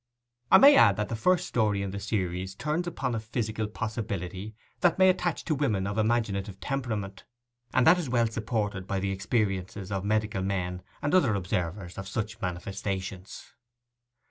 I 0.49 0.57
may 0.57 0.75
add 0.77 0.97
that 0.97 1.09
the 1.09 1.15
first 1.15 1.45
story 1.45 1.83
in 1.83 1.91
the 1.91 1.99
series 1.99 2.55
turns 2.55 2.87
upon 2.87 3.13
a 3.13 3.19
physical 3.19 3.67
possibility 3.67 4.55
that 4.79 4.97
may 4.97 5.09
attach 5.09 5.45
to 5.45 5.53
women 5.53 5.85
of 5.85 5.99
imaginative 5.99 6.59
temperament, 6.59 7.23
and 7.71 7.85
that 7.85 7.99
is 7.99 8.09
well 8.09 8.25
supported 8.25 8.87
by 8.87 8.99
the 8.99 9.11
experiences 9.11 9.91
of 9.91 10.03
medical 10.03 10.41
men 10.41 10.81
and 11.03 11.13
other 11.13 11.35
observers 11.35 11.99
of 11.99 12.07
such 12.07 12.41
manifestations. 12.41 13.53